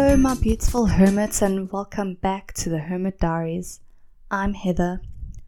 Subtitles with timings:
[0.00, 3.80] Hello, my beautiful hermits, and welcome back to the Hermit Diaries.
[4.30, 5.02] I'm Heather,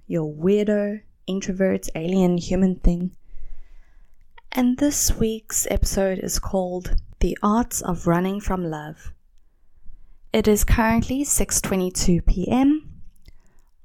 [0.08, 3.12] your weirdo, introvert, alien human thing.
[4.50, 9.12] And this week's episode is called The Arts of Running from Love.
[10.32, 13.02] It is currently 6:22 p.m.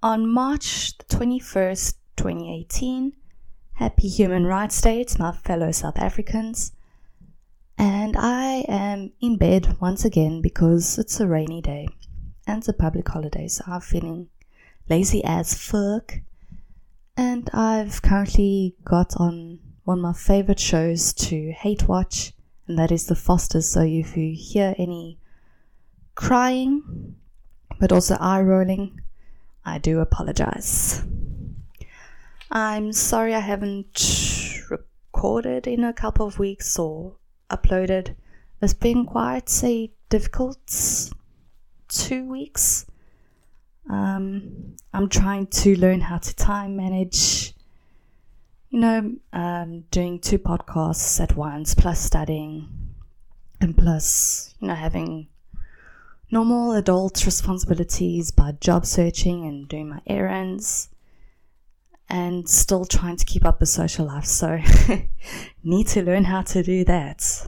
[0.01, 3.13] on March the 21st, 2018.
[3.73, 6.71] Happy Human Rights Day to my fellow South Africans.
[7.77, 11.87] And I am in bed once again because it's a rainy day
[12.47, 14.29] and it's a public holiday, so I'm feeling
[14.89, 16.19] lazy as fuck.
[17.17, 22.33] And I've currently got on one of my favorite shows to hate watch,
[22.67, 23.69] and that is The Fosters.
[23.69, 25.19] So if you hear any
[26.15, 27.15] crying,
[27.79, 29.01] but also eye rolling,
[29.65, 31.03] I do apologize.
[32.51, 37.15] I'm sorry I haven't recorded in a couple of weeks or
[37.49, 38.15] uploaded.
[38.61, 40.57] It's been quite a difficult
[41.87, 42.85] two weeks.
[43.89, 47.53] Um, I'm trying to learn how to time manage,
[48.69, 52.69] you know, um, doing two podcasts at once, plus studying,
[53.61, 55.27] and plus, you know, having
[56.31, 60.89] normal adult responsibilities by job searching and doing my errands
[62.09, 64.25] and still trying to keep up with social life.
[64.25, 64.59] So,
[65.63, 67.47] need to learn how to do that.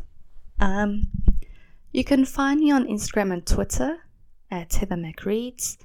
[0.59, 1.08] Um,
[1.91, 3.97] you can find me on Instagram and Twitter
[4.49, 5.77] at Heather McReads,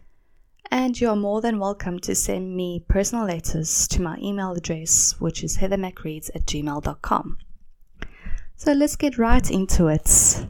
[0.70, 5.20] and you are more than welcome to send me personal letters to my email address,
[5.20, 7.38] which is heathermcreads at gmail.com.
[8.56, 10.46] So, let's get right into it.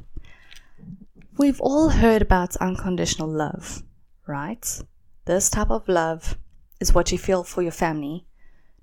[1.38, 3.82] We've all heard about unconditional love,
[4.26, 4.64] right?
[5.24, 6.36] This type of love
[6.82, 8.26] is what you feel for your family,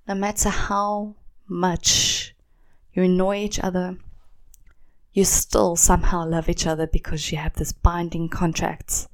[0.08, 1.16] no matter how
[1.48, 2.34] much
[2.94, 3.98] you annoy each other,
[5.12, 9.08] you still somehow love each other because you have this binding contract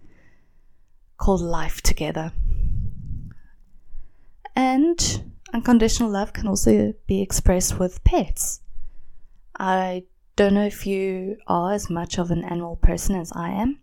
[1.17, 2.31] called life together.
[4.55, 8.61] And unconditional love can also be expressed with pets.
[9.57, 10.03] I
[10.35, 13.79] don't know if you are as much of an animal person as I am,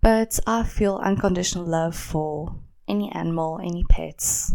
[0.00, 2.54] but I feel unconditional love for
[2.88, 4.54] any animal, any pets.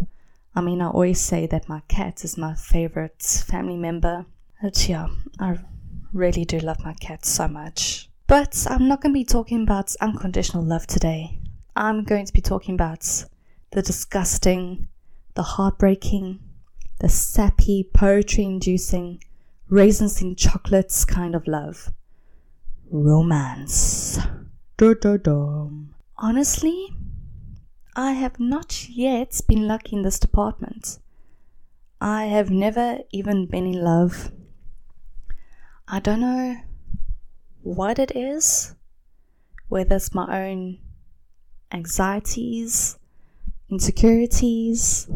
[0.54, 4.26] I mean, I always say that my cat is my favorite family member.
[4.62, 5.08] But yeah,
[5.40, 5.58] I
[6.12, 8.08] really do love my cat so much.
[8.26, 11.40] But I'm not going to be talking about unconditional love today.
[11.76, 13.24] I'm going to be talking about
[13.72, 14.88] the disgusting,
[15.34, 16.40] the heartbreaking,
[17.00, 19.22] the sappy, poetry inducing,
[19.68, 21.92] raisins in chocolates kind of love.
[22.90, 24.18] Romance.
[26.16, 26.88] Honestly,
[27.96, 30.98] I have not yet been lucky in this department.
[32.00, 34.32] I have never even been in love.
[35.86, 36.56] I don't know
[37.62, 38.74] what it is,
[39.68, 40.78] whether it's my own
[41.70, 42.98] anxieties,
[43.70, 45.08] insecurities,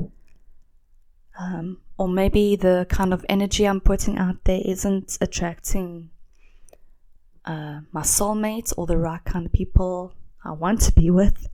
[1.38, 6.10] um, or maybe the kind of energy I'm putting out there isn't attracting
[7.44, 11.48] uh, my soulmates or the right kind of people I want to be with.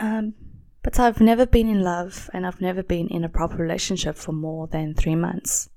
[0.00, 0.34] Um,
[0.82, 4.32] but I've never been in love and I've never been in a proper relationship for
[4.32, 5.68] more than three months.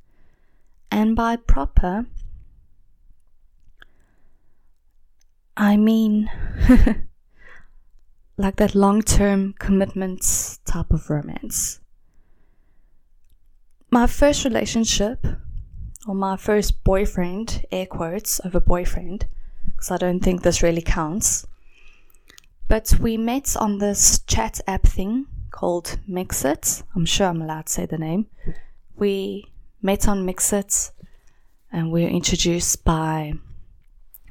[0.90, 2.06] And by proper,
[5.58, 6.30] I mean
[8.38, 11.80] like that long term commitment type of romance.
[13.90, 15.26] My first relationship,
[16.08, 19.28] or my first boyfriend, air quotes over boyfriend,
[19.66, 21.46] because I don't think this really counts,
[22.68, 26.84] but we met on this chat app thing called MXit.
[26.96, 28.28] I'm sure I'm allowed to say the name.
[28.96, 29.52] We
[29.82, 30.92] met on MXit
[31.72, 33.34] and we were introduced by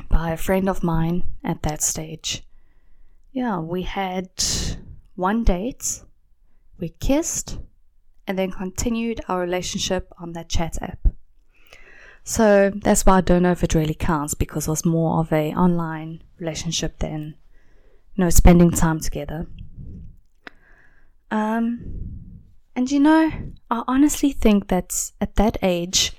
[0.09, 2.43] by a friend of mine at that stage.
[3.33, 4.31] Yeah, we had
[5.15, 6.03] one date,
[6.79, 7.59] we kissed,
[8.27, 10.99] and then continued our relationship on that chat app.
[12.25, 15.33] So that's why I don't know if it really counts because it was more of
[15.33, 17.37] a online relationship than
[18.17, 19.47] know, spending time together.
[21.31, 22.21] Um,
[22.75, 23.31] and you know,
[23.71, 26.13] I honestly think that at that age,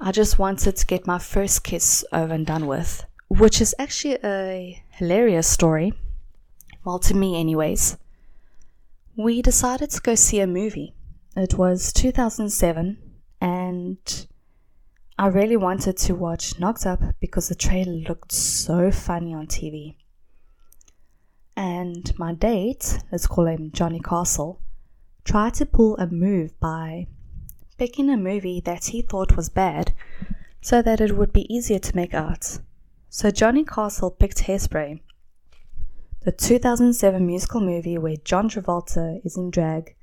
[0.00, 4.18] I just wanted to get my first kiss over and done with, which is actually
[4.24, 5.92] a hilarious story.
[6.84, 7.96] Well, to me, anyways.
[9.16, 10.92] We decided to go see a movie.
[11.36, 12.98] It was 2007,
[13.40, 14.26] and
[15.16, 19.96] I really wanted to watch Knocked Up because the trailer looked so funny on TV.
[21.56, 24.60] And my date, let's call him Johnny Castle,
[25.24, 27.06] tried to pull a move by
[27.78, 29.92] picking a movie that he thought was bad
[30.60, 32.58] so that it would be easier to make out.
[33.08, 35.00] So Johnny Castle picked Hairspray,
[36.22, 39.94] the 2007 musical movie where John Travolta is in drag,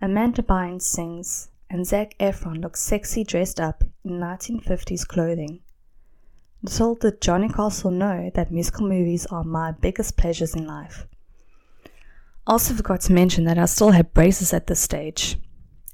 [0.00, 5.60] Amanda Bynes sings, and Zac Efron looks sexy dressed up in 1950s clothing.
[6.64, 11.08] Little did Johnny Castle know that musical movies are my biggest pleasures in life.
[11.84, 11.88] I
[12.52, 15.38] Also forgot to mention that I still had braces at this stage,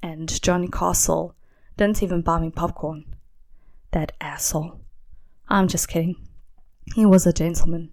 [0.03, 1.35] and Johnny Castle
[1.75, 3.15] didn't even buy me popcorn.
[3.93, 4.79] That asshole.
[5.47, 6.27] I'm just kidding.
[6.93, 7.89] He was a gentleman.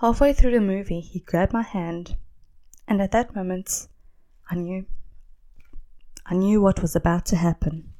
[0.00, 2.16] Halfway through the movie, he grabbed my hand,
[2.88, 3.88] and at that moment,
[4.50, 4.86] I knew.
[6.24, 7.91] I knew what was about to happen.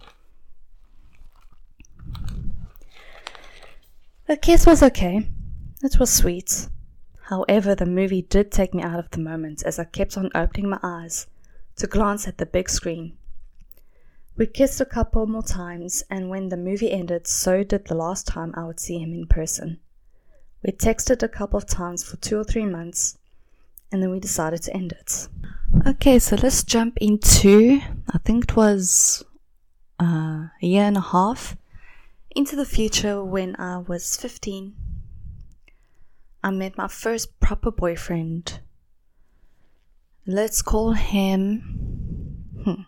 [4.27, 5.29] The kiss was okay.
[5.83, 6.69] It was sweet.
[7.25, 10.71] However, the movie did take me out of the moment as I kept on opening
[10.71, 11.27] my eyes
[11.77, 13.17] to glance at the big screen.
[14.37, 18.27] We kissed a couple more times, and when the movie ended, so did the last
[18.27, 19.81] time I would see him in person.
[20.63, 23.19] We texted a couple of times for two or three months,
[23.91, 25.29] and then we decided to end it.
[25.87, 27.81] Okay, so let's jump into,
[28.13, 29.25] I think it was
[30.01, 31.57] uh, a year and a half,
[32.34, 34.75] into the future when I was 15.
[36.44, 38.61] I met my first proper boyfriend.
[40.26, 42.44] Let's call him.
[42.64, 42.82] Hmm.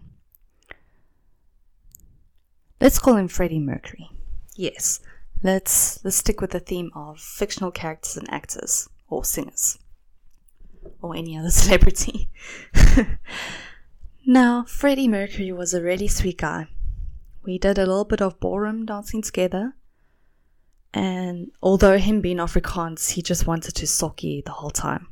[2.81, 4.11] Let's call him Freddie Mercury.
[4.56, 5.00] Yes,
[5.44, 9.79] Let's let's stick with the theme of fictional characters and actors or singers
[11.02, 12.31] or any other celebrity.
[14.26, 16.69] now, Freddie Mercury was a really sweet guy.
[17.44, 19.75] We did a little bit of ballroom dancing together.
[20.94, 25.08] And although him being Afrikaans, he just wanted to sokkie the whole time.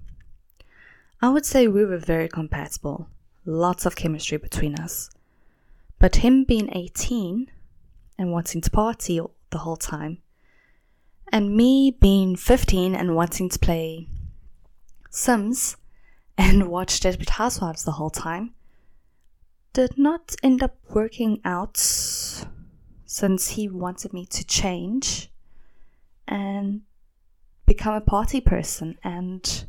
[1.21, 3.09] I would say we were very compatible.
[3.45, 5.11] Lots of chemistry between us.
[5.99, 7.51] But him being 18
[8.19, 9.21] and wanting to party
[9.51, 10.19] the whole time.
[11.31, 14.09] And me being 15 and wanting to play
[15.11, 15.77] Sims
[16.39, 18.55] and watch Desperate Housewives the whole time
[19.73, 25.31] did not end up working out since he wanted me to change
[26.29, 26.83] and
[27.67, 28.99] become a party person.
[29.03, 29.67] And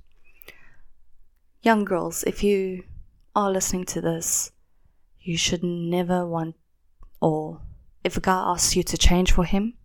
[1.62, 2.84] young girls, if you
[3.36, 4.52] are listening to this,
[5.22, 6.56] you should never want
[7.22, 7.62] or
[8.04, 9.76] if a guy asks you to change for him,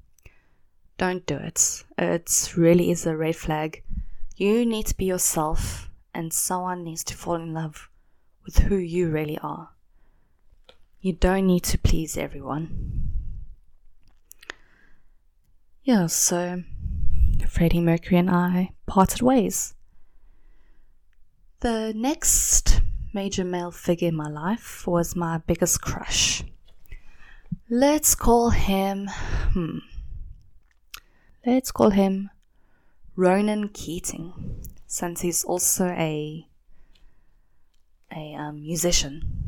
[0.97, 1.85] don't do it.
[1.97, 3.85] It really is a red flag.
[4.35, 7.88] You need to be yourself, and someone needs to fall in love
[8.44, 9.70] with who you really are.
[11.00, 13.10] You don't need to please everyone.
[15.84, 16.64] Yeah, so
[17.48, 19.74] Freddie Mercury and I parted ways.
[21.60, 22.82] The next
[23.14, 26.42] major male figure in my life was my biggest crush.
[27.70, 29.08] Let's call him,
[29.52, 29.78] hmm,
[31.46, 32.30] let's call him
[33.16, 36.46] Ronan Keating, since he's also a
[38.10, 39.47] a um, musician.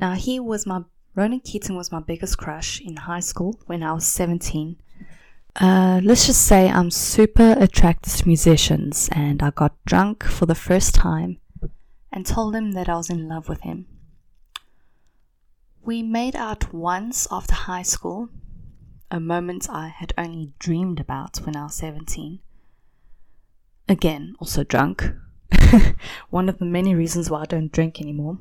[0.00, 0.82] Now he was my
[1.14, 4.76] Ronan Keating was my biggest crush in high school when I was 17.
[5.60, 10.54] Uh, let's just say I'm super attracted to musicians, and I got drunk for the
[10.54, 11.40] first time
[12.12, 13.86] and told him that I was in love with him.
[15.82, 18.28] We made out once after high school,
[19.10, 22.38] a moment I had only dreamed about when I was 17.
[23.88, 25.10] Again, also drunk.
[26.30, 28.38] One of the many reasons why I don't drink anymore.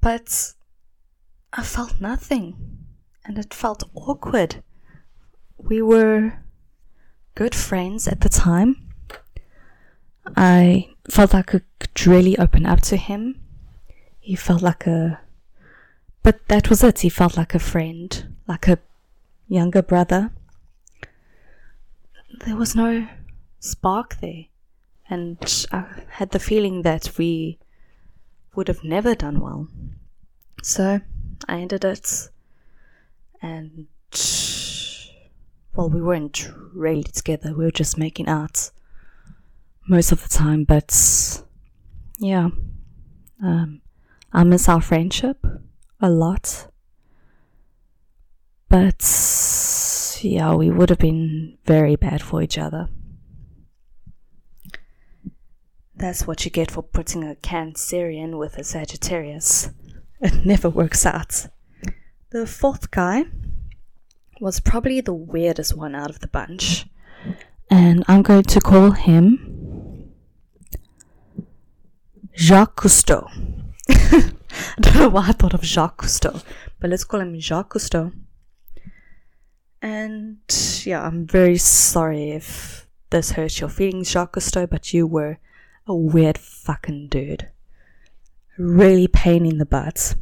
[0.00, 0.54] But
[1.52, 2.56] I felt nothing,
[3.24, 4.62] and it felt awkward.
[5.58, 6.34] We were
[7.34, 8.88] good friends at the time.
[10.36, 13.40] I felt like I could really open up to him.
[14.20, 15.20] He felt like a
[16.26, 16.98] but that was it.
[16.98, 18.80] He felt like a friend, like a
[19.46, 20.32] younger brother.
[22.44, 23.06] There was no
[23.60, 24.46] spark there.
[25.08, 25.38] And
[25.70, 27.60] I had the feeling that we
[28.56, 29.68] would have never done well.
[30.62, 31.00] So
[31.48, 32.30] I ended it.
[33.42, 33.86] And,
[35.74, 37.54] well, we weren't really together.
[37.54, 38.70] We were just making out
[39.86, 40.64] most of the time.
[40.64, 41.42] But,
[42.18, 42.48] yeah.
[43.42, 43.82] Um,
[44.32, 45.46] I miss our friendship
[46.00, 46.68] a lot.
[48.68, 52.88] But yeah, we would have been very bad for each other.
[55.98, 59.70] That's what you get for putting a Cancerian with a Sagittarius.
[60.20, 61.46] It never works out.
[62.30, 63.24] The fourth guy
[64.40, 66.86] was probably the weirdest one out of the bunch.
[67.70, 70.12] And I'm going to call him
[72.36, 73.30] Jacques Cousteau.
[73.88, 74.32] I
[74.80, 76.42] don't know why I thought of Jacques Cousteau,
[76.78, 78.12] but let's call him Jacques Cousteau.
[79.80, 80.38] And
[80.84, 85.38] yeah, I'm very sorry if this hurts your feelings, Jacques Cousteau, but you were
[85.86, 87.48] a weird fucking dude.
[88.58, 90.14] Really pain in the butt.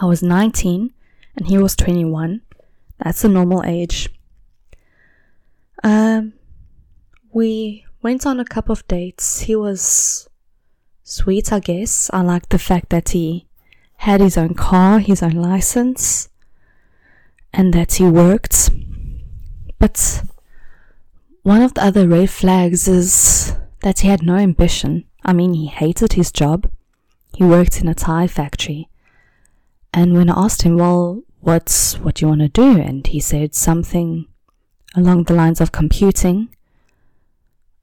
[0.00, 0.92] I was 19
[1.36, 2.42] and he was 21.
[3.02, 4.08] That's a normal age.
[5.82, 6.32] Um,
[7.32, 9.40] we went on a couple of dates.
[9.40, 10.28] He was
[11.02, 12.10] sweet, I guess.
[12.12, 13.46] I liked the fact that he
[13.96, 16.28] had his own car, his own license,
[17.52, 18.70] and that he worked.
[19.78, 20.22] But
[21.42, 23.53] one of the other red flags is
[23.84, 25.04] that he had no ambition.
[25.26, 26.70] I mean, he hated his job.
[27.36, 28.88] He worked in a tire factory.
[29.92, 32.80] And when I asked him, well, what's what do you want to do?
[32.80, 34.26] And he said something
[34.96, 36.48] along the lines of computing.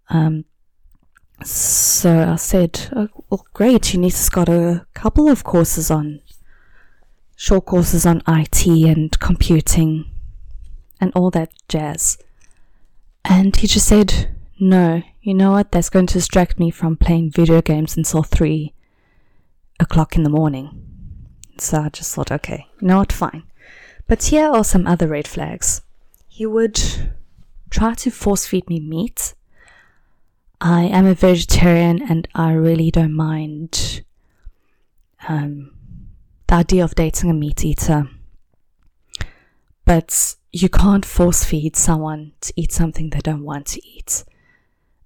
[0.10, 0.46] Um,
[1.44, 6.22] so I said, oh, well, great, Unisa's got a couple of courses on,
[7.36, 10.10] short courses on IT and computing
[11.00, 12.18] and all that jazz.
[13.24, 17.32] And he just said, no, you know what, that's going to distract me from playing
[17.32, 18.74] video games until 3
[19.80, 20.86] o'clock in the morning.
[21.58, 23.44] So I just thought, okay, you know what, fine.
[24.08, 25.82] But here are some other red flags.
[26.28, 26.82] He would
[27.70, 29.34] try to force feed me meat
[30.64, 34.04] I am a vegetarian and I really don't mind
[35.28, 35.74] um,
[36.46, 38.08] the idea of dating a meat eater.
[39.86, 44.24] But you can't force feed someone to eat something they don't want to eat.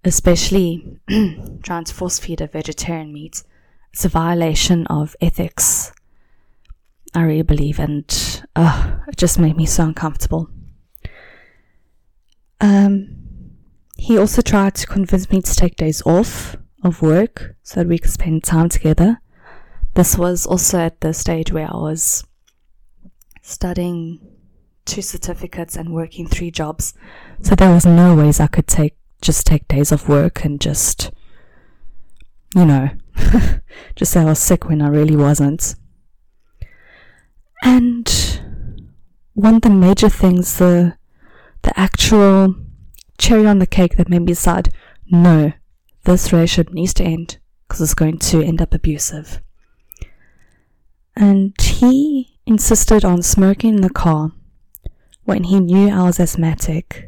[0.05, 3.43] Especially to force feed a vegetarian meat.
[3.91, 5.91] It's a violation of ethics.
[7.13, 10.50] I really believe, and uh, it just made me so uncomfortable.
[12.62, 13.25] Um,
[13.97, 17.97] he also tried to convince me to take days off of work so that we
[17.97, 19.21] could spend time together.
[19.95, 22.25] This was also at the stage where I was
[23.41, 24.19] studying
[24.85, 26.93] two certificates and working three jobs.
[27.41, 31.12] So there was no ways I could take just take days off work and just
[32.55, 32.89] you know
[33.95, 35.75] just say I was sick when I really wasn't.
[37.63, 38.41] And
[39.34, 40.98] one of the major things the
[41.63, 42.55] the actual
[43.17, 44.69] cherry on the cake that made me decide
[45.07, 45.53] no,
[46.03, 49.41] this relationship needs to end because it's going to end up abusive.
[51.15, 54.31] And he insisted on smoking in the car
[55.24, 57.04] when he knew I was asthmatic.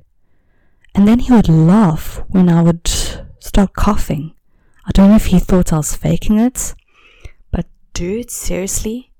[0.97, 2.87] And then he would laugh when I would
[3.39, 4.33] start coughing.
[4.83, 6.73] I don't know if he thought I was faking it,
[7.51, 9.11] but dude, seriously?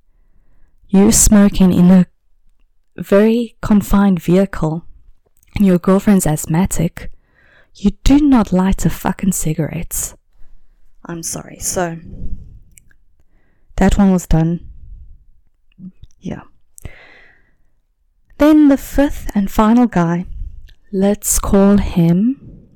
[0.87, 2.07] You smoking in a
[2.97, 4.85] very confined vehicle
[5.55, 7.11] and your girlfriend's asthmatic,
[7.75, 10.15] you do not light a fucking cigarette.
[11.05, 11.59] I'm sorry.
[11.59, 11.99] So,
[13.75, 14.67] that one was done.
[16.19, 16.41] Yeah.
[18.39, 20.25] Then the fifth and final guy,
[20.91, 22.67] let's call him.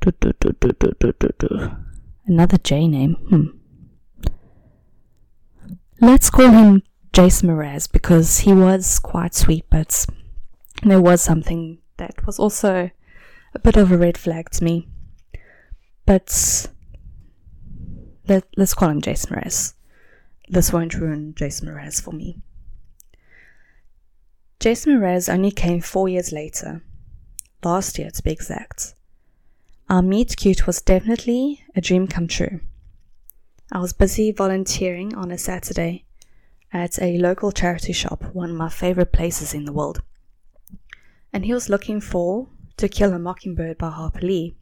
[0.00, 1.70] Do, do, do,
[2.26, 3.14] Another J name.
[3.28, 3.46] Hmm.
[6.00, 10.06] Let's call him Jason Mraz because he was quite sweet, but
[10.82, 12.90] there was something that was also
[13.54, 14.88] a bit of a red flag to me.
[16.04, 16.68] But
[18.28, 19.74] let, let's call him Jason Mraz.
[20.48, 22.42] This won't ruin Jason Mraz for me.
[24.58, 26.82] Jason Mraz only came four years later,
[27.62, 28.94] last year to be exact.
[29.88, 32.60] Our meet cute was definitely a dream come true.
[33.70, 36.04] I was busy volunteering on a Saturday
[36.72, 40.02] at a local charity shop, one of my favorite places in the world.
[41.32, 42.48] And he was looking for
[42.78, 44.56] To Kill a Mockingbird by Harper Lee.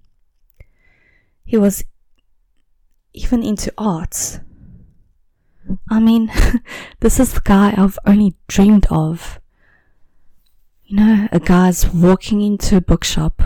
[1.44, 1.84] He was
[3.12, 4.40] even into arts.
[5.88, 6.32] I mean,
[7.00, 9.40] this is the guy I've only dreamed of.
[10.86, 13.42] You know, a guy's walking into a bookshop,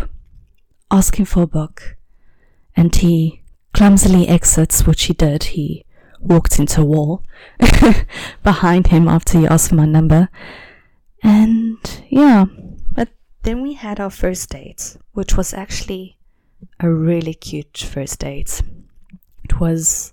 [0.90, 1.96] asking for a book,
[2.76, 3.42] and he
[3.72, 5.44] clumsily exits, which he did.
[5.44, 5.84] He
[6.20, 7.22] walked into a wall
[8.42, 10.28] behind him after he asked for my number.
[11.22, 11.78] And
[12.08, 12.46] yeah,
[12.94, 13.08] but
[13.42, 16.18] then we had our first date, which was actually
[16.80, 18.62] a really cute first date.
[19.44, 20.12] It was,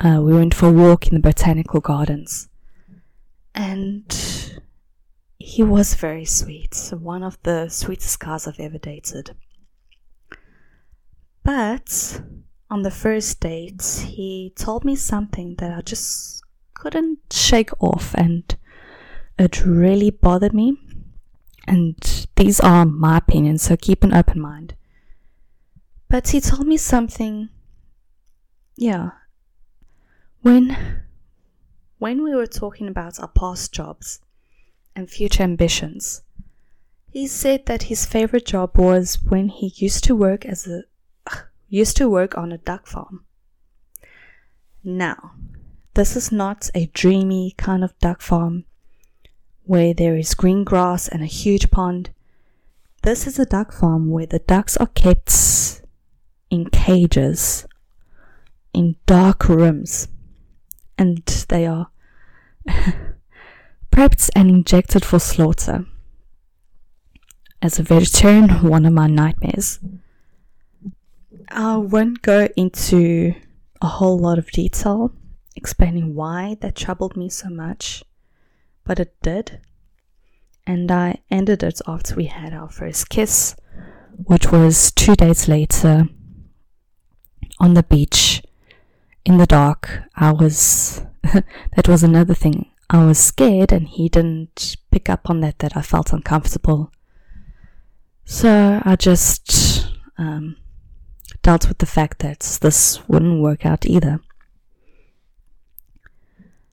[0.00, 2.48] uh, we went for a walk in the botanical gardens.
[3.54, 4.04] And
[5.44, 9.36] he was very sweet, one of the sweetest guys I've ever dated.
[11.42, 12.22] But
[12.70, 18.56] on the first date, he told me something that I just couldn't shake off, and
[19.38, 20.78] it really bothered me.
[21.68, 21.94] And
[22.36, 24.74] these are my opinions, so keep an open mind.
[26.08, 27.50] But he told me something,
[28.76, 29.10] yeah.
[30.40, 31.02] When
[31.98, 34.20] when we were talking about our past jobs
[34.96, 36.22] and future ambitions,
[37.10, 40.82] he said that his favorite job was when he used to work as a
[41.68, 43.24] used to work on a duck farm.
[44.82, 45.32] Now,
[45.94, 48.64] this is not a dreamy kind of duck farm
[49.64, 52.10] where there is green grass and a huge pond.
[53.02, 55.82] This is a duck farm where the ducks are kept
[56.50, 57.66] in cages,
[58.72, 60.08] in dark rooms,
[60.98, 61.90] and they are
[63.94, 65.86] prepped and injected for slaughter.
[67.62, 69.78] As a vegetarian, one of my nightmares.
[71.48, 73.34] I won't go into
[73.80, 75.12] a whole lot of detail
[75.54, 78.02] explaining why that troubled me so much,
[78.82, 79.60] but it did.
[80.66, 83.54] And I ended it after we had our first kiss,
[84.24, 86.08] which was two days later
[87.60, 88.42] on the beach
[89.24, 90.02] in the dark.
[90.16, 91.02] I was,
[91.76, 92.72] that was another thing.
[92.90, 96.92] I was scared and he didn't pick up on that, that I felt uncomfortable.
[98.24, 99.88] So I just
[100.18, 100.56] um,
[101.42, 104.20] dealt with the fact that this wouldn't work out either.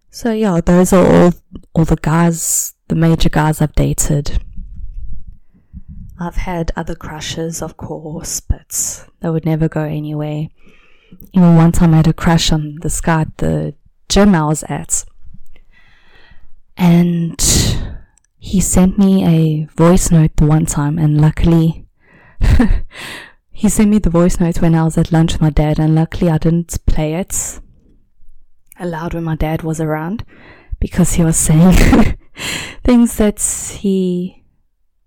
[0.09, 1.33] So yeah, those are all
[1.73, 4.43] all the guys, the major guys I've dated.
[6.19, 10.49] I've had other crushes, of course, but they would never go anywhere.
[11.33, 13.73] Even one time I had a crush on this guy at the
[14.09, 15.05] gym I was at.
[16.77, 17.39] And
[18.37, 21.85] he sent me a voice note the one time, and luckily,
[23.51, 25.95] he sent me the voice note when I was at lunch with my dad, and
[25.95, 27.59] luckily I didn't play it
[28.79, 30.25] aloud when my dad was around
[30.79, 31.75] because he was saying
[32.83, 33.39] things that
[33.79, 34.43] he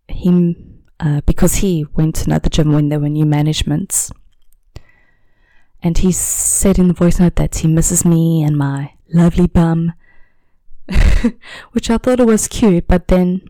[0.09, 0.57] he
[1.01, 4.13] uh, because he went to another gym when there were new managements.
[5.83, 9.93] And he said in the voice note that he misses me and my lovely bum
[11.73, 13.43] which I thought it was cute but then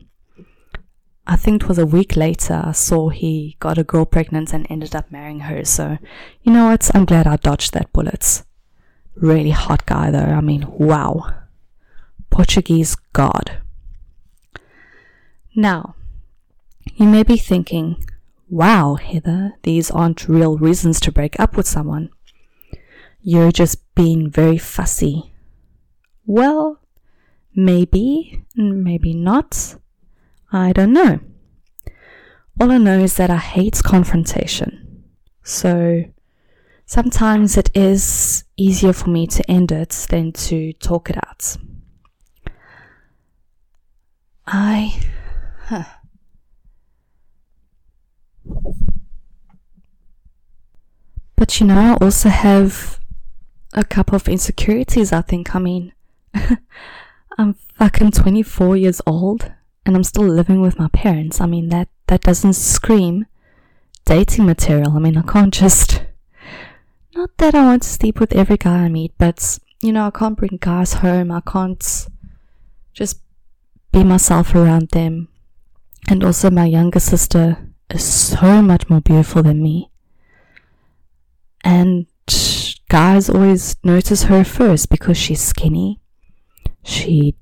[1.26, 4.66] I think it was a week later I saw he got a girl pregnant and
[4.70, 5.98] ended up marrying her so
[6.42, 8.42] you know what I'm glad I dodged that bullet
[9.14, 10.18] Really hot guy though.
[10.18, 11.32] I mean, wow.
[12.30, 13.58] Portuguese god.
[15.54, 15.94] Now,
[16.96, 18.04] you may be thinking,
[18.48, 22.10] wow, Heather, these aren't real reasons to break up with someone.
[23.22, 25.32] You're just being very fussy.
[26.26, 26.80] Well,
[27.54, 29.76] maybe, maybe not.
[30.52, 31.20] I don't know.
[32.60, 35.04] All I know is that I hate confrontation.
[35.42, 36.04] So,
[36.86, 41.56] sometimes it is easier for me to end it than to talk it out.
[44.46, 45.00] I.
[45.64, 45.84] Huh.
[51.36, 53.00] But you know, I also have
[53.72, 55.54] a couple of insecurities, I think.
[55.54, 55.92] I mean,
[57.36, 59.52] I'm fucking 24 years old
[59.84, 61.40] and I'm still living with my parents.
[61.40, 63.26] I mean, that, that doesn't scream
[64.04, 64.92] dating material.
[64.92, 66.02] I mean, I can't just
[67.14, 70.10] not that I want to sleep with every guy I meet, but you know, I
[70.10, 71.30] can't bring guys home.
[71.30, 72.08] I can't
[72.92, 73.20] just
[73.92, 75.28] be myself around them.
[76.08, 77.58] And also, my younger sister
[77.90, 79.90] is so much more beautiful than me.
[81.62, 82.06] And
[82.88, 86.00] guys always notice her first because she's skinny.
[86.84, 87.34] She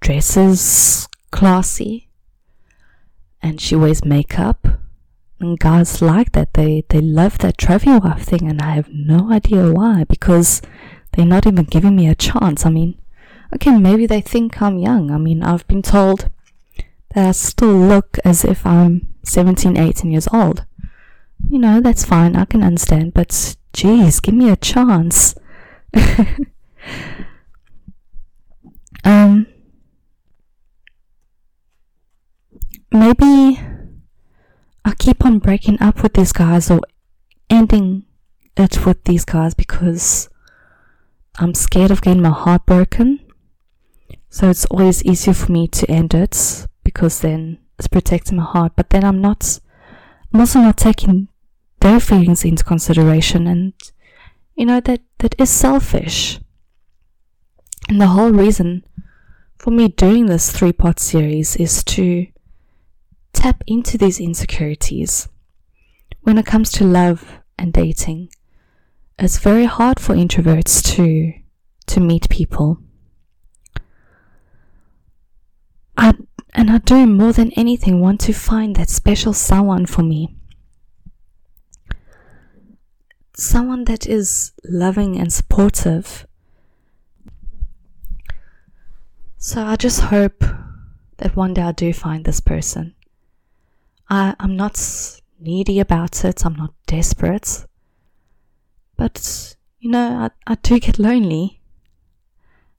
[0.00, 2.08] dresses classy.
[3.42, 4.66] And she wears makeup
[5.40, 6.54] and guys like that.
[6.54, 10.04] They they love that trophy wife thing, and I have no idea why.
[10.04, 10.60] Because
[11.12, 12.66] they're not even giving me a chance.
[12.66, 13.00] I mean,
[13.54, 15.10] okay, maybe they think I'm young.
[15.10, 16.30] I mean, I've been told
[17.14, 20.64] that I still look as if I'm 17, 18 years old.
[21.48, 22.36] You know, that's fine.
[22.36, 23.14] I can understand.
[23.14, 25.34] But geez, give me a chance.
[29.04, 29.46] um,
[32.90, 33.60] maybe
[34.84, 36.80] I keep on breaking up with these guys or
[37.48, 38.04] ending
[38.56, 40.28] it with these guys because
[41.38, 43.20] I'm scared of getting my heart broken.
[44.28, 48.72] So it's always easier for me to end it because then it's protecting my heart.
[48.76, 49.60] But then I'm not,
[50.32, 51.28] I'm also not taking
[51.80, 53.46] their feelings into consideration.
[53.46, 53.72] And,
[54.54, 56.40] you know, that, that is selfish.
[57.88, 58.84] And the whole reason
[59.60, 62.26] for me doing this three part series is to
[63.34, 65.28] tap into these insecurities.
[66.22, 68.30] When it comes to love and dating,
[69.18, 71.34] it's very hard for introverts to
[71.88, 72.78] to meet people.
[75.94, 76.14] I
[76.54, 80.36] and I do more than anything want to find that special someone for me.
[83.36, 86.26] Someone that is loving and supportive.
[89.50, 90.44] So I just hope
[91.16, 92.94] that one day I do find this person.
[94.08, 94.78] I, I'm not
[95.40, 97.66] needy about it, I'm not desperate.
[98.96, 101.62] But, you know, I, I do get lonely.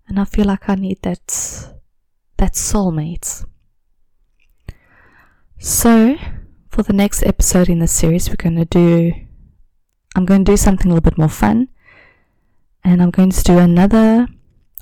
[0.08, 1.28] And I feel like I need that
[2.38, 3.46] that soulmate.
[5.60, 6.16] So,
[6.70, 9.12] for the next episode in the series, we're going to do
[10.16, 11.68] I'm going to do something a little bit more fun.
[12.82, 14.30] And I'm going to do another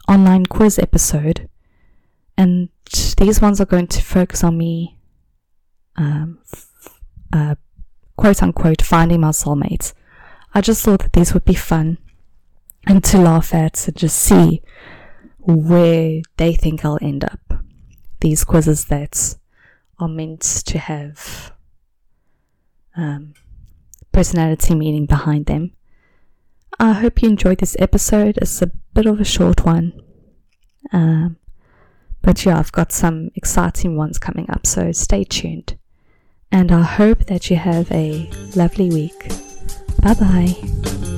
[0.07, 1.49] online quiz episode
[2.39, 2.69] and
[3.17, 4.97] these ones are going to focus on me,
[5.97, 6.39] um,
[7.33, 7.55] uh,
[8.15, 9.91] quote unquote, finding my soulmate.
[10.53, 11.97] I just thought that these would be fun
[12.87, 14.61] and to laugh at and just see
[15.39, 17.41] where they think I'll end up.
[18.21, 19.35] These quizzes that
[19.99, 21.51] are meant to have
[22.95, 23.33] um,
[24.13, 25.73] personality meaning behind them.
[26.79, 28.37] I hope you enjoyed this episode.
[28.37, 29.91] It's a bit of a short one.
[30.93, 31.35] Um,
[32.29, 35.75] but yeah, I've got some exciting ones coming up, so stay tuned.
[36.51, 39.29] And I hope that you have a lovely week.
[40.03, 41.08] Bye bye.